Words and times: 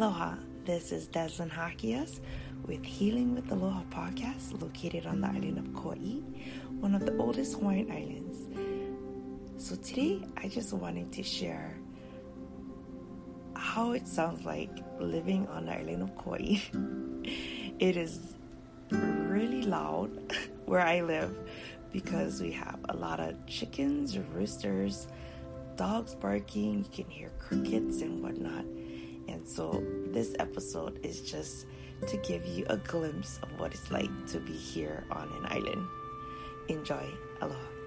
Aloha, 0.00 0.36
this 0.64 0.92
is 0.92 1.08
Desmond 1.08 1.52
Hakias 1.52 2.20
with 2.64 2.82
Healing 2.82 3.34
with 3.34 3.52
Aloha 3.52 3.82
podcast 3.90 4.58
located 4.62 5.04
on 5.04 5.20
the 5.20 5.26
island 5.26 5.58
of 5.58 5.74
Kauai, 5.74 6.22
one 6.80 6.94
of 6.94 7.04
the 7.04 7.14
oldest 7.18 7.58
Hawaiian 7.58 7.90
islands. 7.90 8.46
So 9.62 9.76
today 9.76 10.22
I 10.38 10.48
just 10.48 10.72
wanted 10.72 11.12
to 11.12 11.22
share 11.22 11.76
how 13.54 13.92
it 13.92 14.08
sounds 14.08 14.46
like 14.46 14.70
living 14.98 15.46
on 15.48 15.66
the 15.66 15.72
island 15.72 16.02
of 16.04 16.16
Kauai. 16.16 16.56
it 17.78 17.98
is 17.98 18.36
really 18.90 19.64
loud 19.64 20.32
where 20.64 20.80
I 20.80 21.02
live 21.02 21.36
because 21.92 22.40
we 22.40 22.52
have 22.52 22.80
a 22.88 22.96
lot 22.96 23.20
of 23.20 23.34
chickens, 23.46 24.16
roosters, 24.16 25.08
dogs 25.76 26.14
barking, 26.14 26.78
you 26.78 26.90
can 26.90 27.10
hear 27.10 27.28
crickets 27.38 28.00
and 28.00 28.22
whatnot. 28.22 28.64
And 29.30 29.46
so 29.46 29.82
this 30.06 30.34
episode 30.38 30.98
is 31.04 31.20
just 31.20 31.66
to 32.06 32.16
give 32.18 32.44
you 32.44 32.66
a 32.68 32.76
glimpse 32.76 33.38
of 33.42 33.48
what 33.58 33.72
it's 33.72 33.90
like 33.90 34.10
to 34.28 34.40
be 34.40 34.52
here 34.52 35.04
on 35.10 35.28
an 35.38 35.46
island. 35.46 35.86
Enjoy. 36.68 37.06
Aloha. 37.40 37.79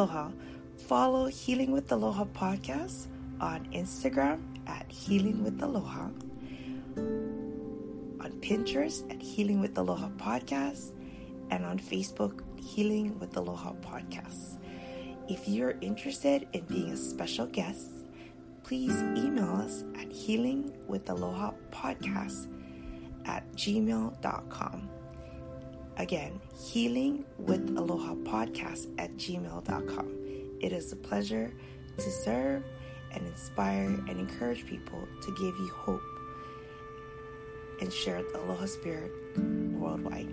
Aloha. 0.00 0.30
Follow 0.88 1.26
Healing 1.26 1.72
with 1.72 1.92
Aloha 1.92 2.24
podcast 2.24 3.08
on 3.38 3.66
Instagram 3.74 4.40
at 4.66 4.90
Healing 4.90 5.44
with 5.44 5.60
Aloha, 5.62 6.08
on 6.96 8.32
Pinterest 8.40 9.04
at 9.12 9.20
Healing 9.20 9.60
with 9.60 9.76
Aloha 9.76 10.08
podcast, 10.16 10.92
and 11.50 11.66
on 11.66 11.78
Facebook, 11.78 12.40
Healing 12.58 13.18
with 13.18 13.36
Aloha 13.36 13.74
podcast. 13.82 14.56
If 15.28 15.46
you're 15.46 15.76
interested 15.82 16.48
in 16.54 16.64
being 16.64 16.92
a 16.92 16.96
special 16.96 17.44
guest, 17.44 17.90
please 18.62 18.96
email 19.18 19.52
us 19.52 19.84
at 20.00 20.08
healingwithaloha 20.08 21.52
podcast 21.70 22.48
at 23.26 23.44
gmail.com. 23.52 24.88
Again, 25.96 26.40
healing 26.56 27.24
with 27.38 27.76
aloha 27.76 28.14
podcast 28.14 28.88
at 28.98 29.16
gmail.com. 29.16 30.16
It 30.60 30.72
is 30.72 30.92
a 30.92 30.96
pleasure 30.96 31.52
to 31.98 32.10
serve 32.10 32.64
and 33.12 33.26
inspire 33.26 33.86
and 34.08 34.10
encourage 34.10 34.66
people 34.66 35.06
to 35.22 35.30
give 35.32 35.56
you 35.58 35.70
hope 35.74 36.02
and 37.80 37.92
share 37.92 38.22
the 38.22 38.40
aloha 38.40 38.66
spirit 38.66 39.12
worldwide. 39.36 40.28